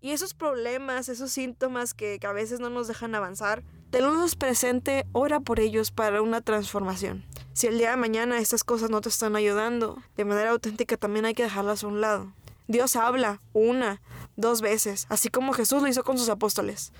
Y 0.00 0.10
esos 0.10 0.34
problemas, 0.34 1.08
esos 1.08 1.32
síntomas 1.32 1.94
que, 1.94 2.20
a 2.22 2.32
veces 2.32 2.60
no 2.60 2.68
nos 2.68 2.88
dejan 2.88 3.14
avanzar, 3.14 3.64
tenlos 3.90 4.36
presente, 4.36 5.06
ora 5.12 5.40
por 5.40 5.60
ellos 5.60 5.90
para 5.90 6.20
una 6.20 6.42
transformación. 6.42 7.24
Si 7.54 7.68
el 7.68 7.78
día 7.78 7.92
de 7.92 7.96
mañana 7.96 8.38
estas 8.38 8.64
cosas 8.64 8.90
no 8.90 9.00
te 9.00 9.08
están 9.08 9.34
ayudando, 9.34 10.02
de 10.16 10.26
manera 10.26 10.50
auténtica 10.50 10.98
también 10.98 11.24
hay 11.24 11.32
que 11.32 11.44
dejarlas 11.44 11.84
a 11.84 11.86
un 11.86 12.02
lado. 12.02 12.34
Dios 12.66 12.96
habla 12.96 13.40
una, 13.54 14.02
dos 14.36 14.60
veces, 14.60 15.06
así 15.08 15.30
como 15.30 15.54
Jesús 15.54 15.80
lo 15.80 15.88
hizo 15.88 16.04
con 16.04 16.18
sus 16.18 16.28
apóstoles. 16.28 16.92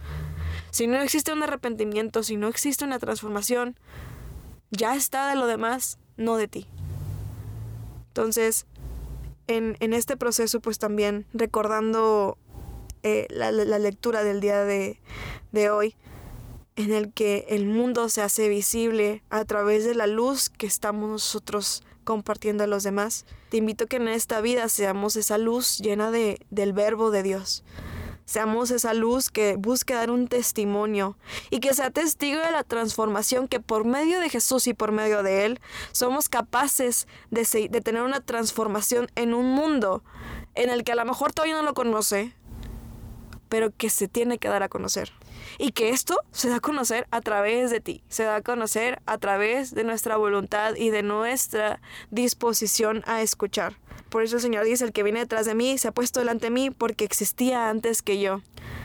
Si 0.75 0.88
no 0.88 1.00
existe 1.00 1.33
un 1.33 1.40
arrepentimiento, 1.40 2.25
si 2.25 2.37
no 2.37 2.49
existe 2.49 2.85
una 2.85 2.99
transformación, 2.99 3.78
ya 4.73 4.97
está 4.97 5.28
de 5.28 5.37
lo 5.37 5.47
demás, 5.47 6.00
no 6.16 6.37
de 6.37 6.49
ti. 6.49 6.66
Entonces, 8.09 8.66
en, 9.47 9.76
en 9.78 9.95
este 9.95 10.16
proceso, 10.16 10.59
pues 10.59 10.81
también 10.81 11.26
recordando 11.33 12.38
eh, 13.04 13.28
la, 13.31 13.52
lectura 13.52 14.25
del 14.25 14.40
día 14.40 14.64
de, 14.64 14.99
de 15.52 15.71
hoy, 15.71 15.95
en 16.75 16.93
el 16.93 17.12
que 17.12 17.47
el 17.50 17.66
mundo 17.66 18.09
se 18.09 18.23
hace 18.23 18.49
visible 18.49 19.23
a 19.31 19.45
través 19.45 19.85
de 19.85 19.95
la 19.95 20.09
luz 20.09 20.50
que 20.50 20.66
estamos 20.66 21.09
nosotros 21.09 21.85
compartiendo 22.02 22.64
a 22.64 22.66
los 22.66 22.83
demás. 22.83 23.26
Te 23.49 23.59
invito 23.59 23.85
a 23.85 23.87
que 23.87 23.99
en 23.99 24.09
esta 24.09 24.40
vida 24.40 24.69
seamos 24.69 25.14
esa 25.14 25.38
luz 25.38 25.78
llena 25.78 26.11
de, 26.11 26.45
del 26.50 26.73
verbo 26.73 27.12
de 27.12 27.23
Dios. 27.23 27.62
Seamos 28.25 28.71
esa 28.71 28.95
luz 28.95 29.28
que 29.28 29.57
busque 29.57 29.93
dar 29.93 30.11
un 30.11 30.28
testimonio 30.28 31.19
y 31.50 31.61
que 31.61 31.75
sea 31.75 31.90
testigo 31.90 32.40
de 32.40 32.50
la 32.50 32.64
transformación 32.64 33.49
que 33.49 33.61
por 33.61 33.85
medio 33.85 34.19
de 34.19 34.31
Jesús 34.31 34.66
y 34.66 34.73
por 34.73 34.93
medio 34.93 35.23
de 35.23 35.45
Él 35.45 35.61
somos 35.93 36.31
capaces 36.31 37.07
de, 37.31 37.45
tener 37.83 38.02
una 38.02 38.21
transformación 38.21 39.09
en 39.14 39.35
un 39.35 39.50
mundo 39.50 40.02
en 40.54 40.71
el 40.71 40.85
que 40.85 40.93
a 40.93 40.97
lo 40.97 41.04
mejor 41.04 41.33
todavía 41.33 41.57
no 41.57 41.62
lo 41.62 41.75
conoce, 41.75 42.35
pero 43.50 43.71
que 43.76 43.90
se 43.90 44.09
tiene 44.09 44.38
que 44.38 44.49
dar 44.49 44.62
a 44.62 44.69
conocer. 44.71 45.12
Y 45.59 45.73
que 45.73 45.90
esto 45.90 46.19
se 46.33 46.49
da 46.49 46.57
a 46.57 46.61
conocer 46.61 47.07
a 47.11 47.21
través 47.21 47.71
de 47.71 47.81
ti, 47.81 48.02
se 48.09 48.25
da 48.25 48.37
a 48.37 48.43
conocer 48.43 49.02
a 49.04 49.19
través 49.19 49.75
de 49.75 49.85
nuestra 49.85 50.16
voluntad 50.16 50.75
y 50.76 50.88
de 50.88 51.02
nuestra 51.02 51.83
disposición 52.11 53.02
a 53.07 53.21
escuchar. 53.21 53.76
Por 54.14 54.23
eso 54.23 54.37
el 54.37 54.42
Señor 54.42 54.64
dice, 54.64 54.85
el 54.85 54.92
que 54.92 55.02
viene 55.02 55.18
detrás 55.18 55.44
de 55.44 55.56
mí 55.56 55.76
se 55.76 55.88
ha 55.88 55.90
puesto 55.90 56.21
delante 56.21 56.47
de 56.47 56.50
mí 56.52 56.71
porque 56.71 57.04
existía 57.04 57.68
antes 57.68 58.00
que 58.00 58.21
yo. 58.21 58.42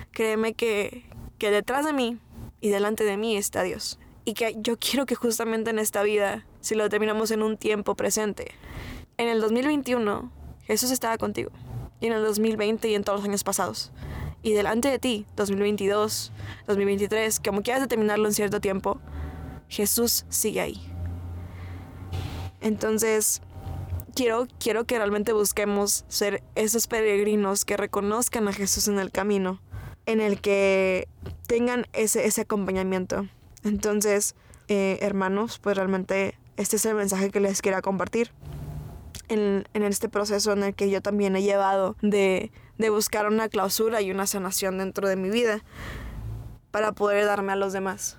Créeme 0.09 0.55
que, 0.55 1.03
que 1.37 1.51
detrás 1.51 1.85
de 1.85 1.93
mí 1.93 2.17
y 2.61 2.69
delante 2.69 3.03
de 3.03 3.15
mí 3.15 3.37
está 3.37 3.61
Dios. 3.61 3.99
Y 4.25 4.33
que 4.33 4.55
yo 4.57 4.79
quiero 4.79 5.05
que 5.05 5.13
justamente 5.13 5.69
en 5.69 5.77
esta 5.77 6.01
vida, 6.01 6.47
si 6.61 6.73
lo 6.73 6.89
terminamos 6.89 7.29
en 7.29 7.43
un 7.43 7.57
tiempo 7.57 7.93
presente, 7.93 8.55
en 9.17 9.27
el 9.27 9.39
2021 9.39 10.31
Jesús 10.63 10.89
estaba 10.89 11.19
contigo. 11.19 11.51
Y 11.99 12.07
en 12.07 12.13
el 12.13 12.23
2020 12.23 12.89
y 12.89 12.95
en 12.95 13.03
todos 13.03 13.19
los 13.19 13.29
años 13.29 13.43
pasados 13.43 13.91
y 14.41 14.53
delante 14.53 14.87
de 14.89 14.97
ti, 14.97 15.27
2022, 15.35 16.31
2023, 16.65 17.39
como 17.39 17.61
quieras 17.61 17.83
determinarlo 17.83 18.27
en 18.27 18.33
cierto 18.33 18.59
tiempo, 18.59 18.99
Jesús 19.67 20.25
sigue 20.29 20.61
ahí. 20.61 20.81
Entonces, 22.61 23.43
quiero, 24.19 24.47
quiero 24.59 24.83
que 24.83 24.97
realmente 24.97 25.31
busquemos 25.31 26.03
ser 26.09 26.43
esos 26.55 26.87
peregrinos 26.87 27.63
que 27.63 27.77
reconozcan 27.77 28.49
a 28.49 28.53
Jesús 28.53 28.89
en 28.89 28.99
el 28.99 29.11
camino, 29.11 29.61
en 30.05 30.19
el 30.19 30.41
que 30.41 31.07
tengan 31.47 31.85
ese, 31.93 32.25
ese 32.25 32.41
acompañamiento. 32.41 33.27
Entonces, 33.63 34.35
eh, 34.67 34.97
hermanos, 35.01 35.59
pues 35.59 35.77
realmente 35.77 36.37
este 36.57 36.75
es 36.75 36.85
el 36.85 36.95
mensaje 36.95 37.29
que 37.29 37.39
les 37.39 37.61
quiero 37.61 37.81
compartir. 37.81 38.31
En, 39.29 39.65
en 39.73 39.83
este 39.83 40.09
proceso 40.09 40.51
en 40.51 40.63
el 40.63 40.75
que 40.75 40.89
yo 40.89 41.01
también 41.01 41.35
he 41.35 41.41
llevado 41.41 41.95
de 42.01 42.51
de 42.77 42.89
buscar 42.89 43.27
una 43.27 43.49
clausura 43.49 44.01
y 44.01 44.09
una 44.09 44.25
sanación 44.25 44.77
dentro 44.77 45.07
de 45.07 45.17
mi 45.17 45.29
vida 45.29 45.61
para 46.71 46.91
poder 46.91 47.25
darme 47.25 47.51
a 47.51 47.55
los 47.57 47.73
demás. 47.73 48.18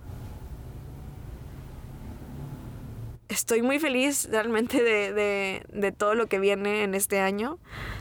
Estoy 3.31 3.63
muy 3.63 3.79
feliz 3.79 4.29
realmente 4.29 4.83
de, 4.83 5.95
todo 5.97 6.17
lo 6.17 6.27
que 6.27 6.41
viene 6.41 6.83
en 6.83 6.97
este 6.97 7.21
año. 7.21 7.61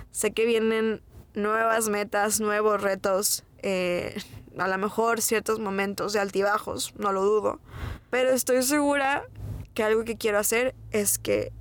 Sé 0.10 0.32
que 0.32 0.46
vienen 0.46 1.04
nuevas 1.36 1.88
metas, 1.88 2.40
nuevos 2.40 2.82
retos, 2.82 3.44
eh, 3.60 4.20
a 4.58 4.68
lo 4.68 4.78
mejor 4.80 5.22
ciertos 5.22 5.60
momentos 5.60 6.14
de 6.14 6.20
altibajos, 6.20 6.96
no 6.98 7.14
lo 7.14 7.24
dudo. 7.24 7.60
Pero 8.10 8.32
estoy 8.32 8.64
segura 8.64 9.28
que 9.76 9.84
algo 9.84 10.04
que 10.04 10.18
quiero 10.18 10.40
hacer 10.40 10.74
es 10.90 11.20
que, 11.20 11.54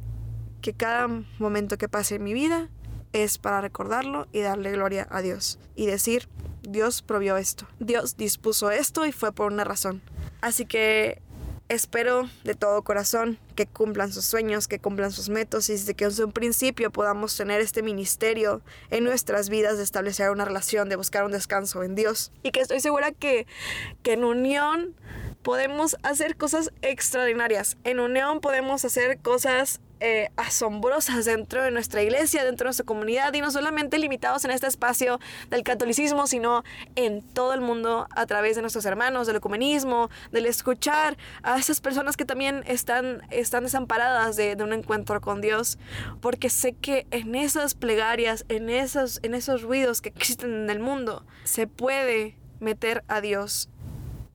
que 0.63 0.73
cada 0.73 1.07
momento 1.39 1.77
que 1.77 1.91
pase 1.91 2.15
en 2.15 2.25
mi 2.25 2.33
vida 2.33 2.71
es 3.13 3.37
para 3.37 3.61
recordarlo 3.61 4.29
y 4.33 4.41
darle 4.41 4.73
gloria 4.73 5.07
a 5.11 5.21
Dios 5.21 5.59
y 5.77 5.85
decir, 5.85 6.27
Dios 6.63 7.03
provió 7.03 7.37
esto, 7.37 7.67
Dios 7.81 8.17
dispuso 8.17 8.71
esto 8.71 9.05
y 9.05 9.13
fue 9.13 9.31
por 9.31 9.53
una 9.53 9.65
razón. 9.65 10.01
Así 10.41 10.65
que 10.65 11.21
espero 11.69 12.29
de 12.45 12.55
todo 12.55 12.83
corazón 12.83 13.39
que 13.55 13.67
cumplan 13.67 14.13
sus 14.13 14.25
sueños, 14.25 14.69
que 14.69 14.79
cumplan 14.79 15.13
sus 15.13 15.29
metas 15.29 15.69
y 15.69 15.73
desde 15.73 15.95
que 15.95 16.07
desde 16.07 16.25
un 16.25 16.33
principio 16.33 16.91
podamos 16.91 17.37
tener 17.37 17.61
este 17.61 17.83
ministerio 17.83 18.63
en 18.91 19.05
nuestras 19.05 19.49
vidas 19.49 19.77
de 19.77 19.85
establecer 19.85 20.31
una 20.31 20.45
relación, 20.45 20.89
de 20.89 20.97
buscar 20.97 21.25
un 21.25 21.33
descanso 21.33 21.83
en 21.83 21.95
Dios. 21.95 22.33
Y 22.43 22.51
que 22.51 22.61
estoy 22.61 22.81
segura 22.81 23.13
que, 23.13 23.47
que 24.03 24.15
en 24.15 24.25
unión 24.25 24.95
podemos 25.43 25.97
hacer 26.03 26.37
cosas 26.37 26.73
extraordinarias. 26.83 27.77
En 27.85 28.01
unión 28.01 28.41
podemos 28.41 28.85
hacer 28.85 29.19
cosas 29.19 29.81
eh, 30.01 30.31
asombrosas 30.37 31.25
dentro 31.25 31.63
de 31.63 31.71
nuestra 31.71 32.03
iglesia, 32.03 32.45
dentro 32.45 32.65
de 32.65 32.69
nuestra 32.69 32.87
comunidad 32.87 33.33
y 33.35 33.41
no 33.41 33.51
solamente 33.51 33.99
limitados 33.99 34.45
en 34.45 34.51
este 34.51 34.67
espacio 34.67 35.19
del 35.51 35.63
catolicismo, 35.63 36.27
sino 36.27 36.65
en 36.97 37.23
todo 37.23 37.55
el 37.55 37.61
mundo 37.61 38.09
a 38.15 38.27
través 38.27 38.57
de 38.57 38.63
nuestros 38.63 38.85
hermanos, 38.85 39.27
del 39.27 39.37
ecumenismo, 39.37 40.11
del 40.33 40.47
escuchar 40.47 41.17
a 41.43 41.59
esas 41.59 41.81
personas 41.81 42.17
que 42.17 42.25
también 42.25 42.63
están, 42.67 43.23
están 43.31 43.65
desamparadas 43.65 44.37
de, 44.37 44.57
de 44.57 44.65
un 44.65 44.73
encuentro 44.73 45.21
con 45.21 45.41
Dios, 45.41 45.79
porque 46.21 46.51
sé 46.51 46.73
que 46.73 47.07
en 47.11 47.35
esas 47.35 47.75
plegarias, 47.75 48.45
en 48.49 48.71
esos, 48.71 49.21
en 49.23 49.35
esos 49.35 49.63
ruidos 49.63 50.01
que 50.01 50.11
existen 50.11 50.53
en 50.55 50.71
el 50.71 50.81
mundo, 50.81 51.25
se 51.45 51.67
puede 51.67 52.37
meter 52.61 53.05
a 53.09 53.21
Dios 53.21 53.69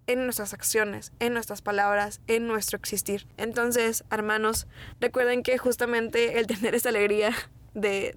en 0.08 0.26
nuestras 0.26 0.54
acciones, 0.54 1.12
en 1.20 1.34
nuestras 1.34 1.62
palabras, 1.62 2.22
en 2.28 2.48
nuestro 2.48 2.78
existir. 2.78 3.28
Entonces, 3.38 4.04
hermanos, 4.12 4.68
recuerden 5.00 5.44
que 5.44 5.58
justamente 5.58 6.40
el 6.40 6.48
tener 6.48 6.76
esta 6.76 6.90
alegría 6.90 7.34
de, 7.74 8.14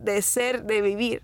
de, 0.00 0.22
ser, 0.22 0.64
de 0.64 0.82
vivir, 0.82 1.22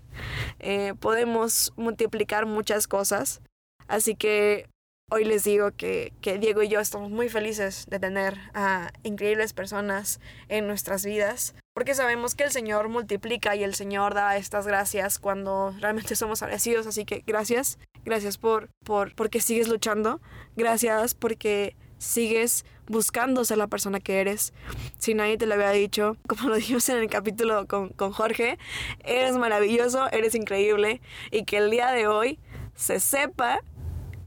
eh, 0.59 0.93
podemos 0.99 1.73
multiplicar 1.75 2.45
muchas 2.45 2.87
cosas. 2.87 3.41
Así 3.87 4.15
que 4.15 4.67
hoy 5.11 5.25
les 5.25 5.43
digo 5.43 5.71
que, 5.71 6.13
que, 6.21 6.37
Diego 6.37 6.61
y 6.61 6.69
yo 6.69 6.79
estamos 6.79 7.09
muy 7.09 7.29
felices 7.29 7.85
de 7.89 7.99
tener 7.99 8.37
a 8.53 8.91
increíbles 9.03 9.53
personas 9.53 10.19
en 10.47 10.67
nuestras 10.67 11.03
vidas, 11.03 11.55
porque 11.73 11.95
sabemos 11.95 12.35
que 12.35 12.43
el 12.43 12.51
Señor 12.51 12.89
multiplica 12.89 13.55
y 13.55 13.63
el 13.63 13.73
Señor 13.73 14.13
da 14.13 14.37
estas 14.37 14.67
gracias 14.67 15.17
cuando 15.17 15.73
realmente 15.79 16.15
somos 16.15 16.41
agradecidos. 16.43 16.87
Así 16.87 17.05
que 17.05 17.23
gracias, 17.25 17.79
gracias 18.05 18.37
por, 18.37 18.69
por 18.83 19.13
porque 19.15 19.41
sigues 19.41 19.67
luchando, 19.67 20.21
gracias 20.55 21.13
porque 21.13 21.75
sigues 21.97 22.65
buscando 22.87 23.45
ser 23.45 23.57
la 23.57 23.67
persona 23.67 23.99
que 23.99 24.19
eres. 24.19 24.53
Si 24.97 25.13
nadie 25.13 25.37
te 25.37 25.45
lo 25.45 25.53
había 25.53 25.71
dicho, 25.71 26.17
como 26.27 26.49
lo 26.49 26.55
dijimos 26.55 26.87
en 26.89 26.97
el 26.97 27.09
capítulo 27.09 27.67
con, 27.67 27.89
con 27.89 28.11
Jorge, 28.11 28.57
eres 29.03 29.37
maravilloso, 29.37 30.09
eres 30.11 30.35
increíble 30.35 31.01
y 31.31 31.45
que 31.45 31.57
el 31.57 31.69
día 31.69 31.91
de 31.91 32.07
hoy 32.07 32.39
se 32.75 32.99
sepa 32.99 33.59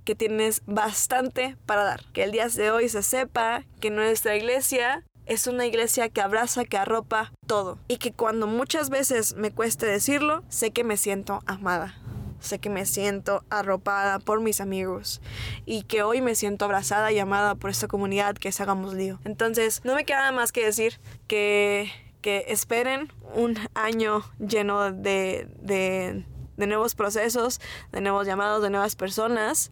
que 0.05 0.15
tienes 0.15 0.63
bastante 0.67 1.57
para 1.67 1.85
dar. 1.85 2.05
Que 2.13 2.25
el 2.25 2.33
día 2.33 2.49
de 2.49 2.71
hoy 2.71 2.89
se 2.89 3.03
sepa 3.03 3.65
que 3.81 3.91
nuestra 3.91 4.37
iglesia 4.37 5.05
es 5.27 5.47
una 5.47 5.67
iglesia 5.67 6.09
que 6.09 6.21
abraza, 6.21 6.65
que 6.65 6.77
arropa 6.77 7.33
todo. 7.47 7.79
Y 7.89 7.99
que 7.99 8.13
cuando 8.13 8.47
muchas 8.47 8.91
veces 8.91 9.37
me 9.37 9.53
cueste 9.53 9.87
decirlo, 9.87 10.43
sé 10.49 10.73
que 10.73 10.85
me 10.85 10.97
siento 10.97 11.41
amada. 11.47 11.97
Sé 12.43 12.59
que 12.59 12.69
me 12.69 12.85
siento 12.87 13.45
arropada 13.51 14.19
por 14.19 14.41
mis 14.41 14.61
amigos 14.61 15.23
y 15.65 15.85
que 15.85 16.03
hoy 16.03 16.21
me 16.21 16.35
siento 16.35 16.65
abrazada 16.65 17.13
y 17.13 17.19
amada 17.19 17.55
por 17.55 17.71
esta 17.71 17.89
comunidad 17.89 18.35
que 18.35 18.49
es 18.49 18.61
Hagamos 18.61 18.95
Lío. 18.95 19.21
Entonces, 19.25 19.81
no 19.85 19.95
me 19.95 20.05
queda 20.05 20.33
más 20.33 20.53
que 20.53 20.65
decir 20.65 21.01
que, 21.29 21.91
que 22.21 22.47
esperen 22.49 23.13
un 23.35 23.59
año 23.75 24.25
lleno 24.39 24.93
de, 24.93 25.49
de 25.61 26.25
de 26.57 26.67
nuevos 26.67 26.95
procesos, 26.95 27.61
de 27.93 28.01
nuevos 28.01 28.27
llamados, 28.27 28.63
de 28.63 28.71
nuevas 28.71 28.97
personas 28.97 29.71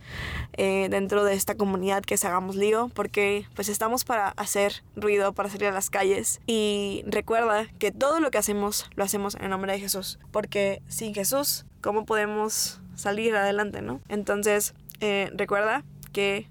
eh, 0.54 0.88
dentro 0.90 1.24
de 1.24 1.34
esta 1.34 1.54
comunidad 1.54 2.02
que 2.02 2.16
se 2.16 2.26
hagamos 2.26 2.56
lío, 2.56 2.90
porque 2.94 3.46
pues 3.54 3.68
estamos 3.68 4.04
para 4.04 4.30
hacer 4.30 4.82
ruido, 4.96 5.32
para 5.32 5.48
salir 5.48 5.68
a 5.68 5.72
las 5.72 5.90
calles 5.90 6.40
y 6.46 7.04
recuerda 7.06 7.66
que 7.78 7.92
todo 7.92 8.20
lo 8.20 8.30
que 8.30 8.38
hacemos 8.38 8.90
lo 8.94 9.04
hacemos 9.04 9.34
en 9.34 9.44
el 9.44 9.50
nombre 9.50 9.72
de 9.72 9.80
Jesús, 9.80 10.18
porque 10.32 10.82
sin 10.88 11.14
Jesús, 11.14 11.64
¿cómo 11.80 12.04
podemos 12.04 12.80
salir 12.94 13.34
adelante, 13.34 13.82
no? 13.82 14.00
Entonces, 14.08 14.75
eh, 15.00 15.30
recuerda 15.34 15.84
que 16.12 16.49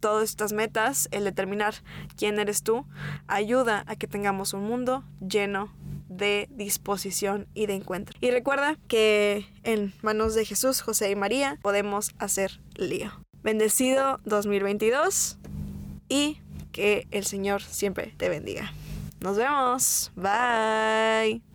todas 0.00 0.28
estas 0.28 0.52
metas, 0.52 1.08
el 1.10 1.24
determinar 1.24 1.74
quién 2.16 2.38
eres 2.38 2.62
tú, 2.62 2.84
ayuda 3.26 3.84
a 3.86 3.96
que 3.96 4.06
tengamos 4.06 4.52
un 4.52 4.64
mundo 4.64 5.04
lleno 5.26 5.72
de 6.08 6.48
disposición 6.50 7.46
y 7.54 7.66
de 7.66 7.74
encuentro. 7.74 8.16
Y 8.20 8.30
recuerda 8.30 8.76
que 8.88 9.46
en 9.62 9.92
manos 10.02 10.34
de 10.34 10.44
Jesús, 10.44 10.80
José 10.80 11.10
y 11.10 11.16
María 11.16 11.58
podemos 11.62 12.12
hacer 12.18 12.60
lío. 12.74 13.12
Bendecido 13.42 14.20
2022 14.24 15.38
y 16.08 16.40
que 16.72 17.06
el 17.10 17.24
Señor 17.24 17.62
siempre 17.62 18.14
te 18.16 18.28
bendiga. 18.28 18.72
Nos 19.20 19.36
vemos. 19.36 20.12
Bye. 20.16 21.47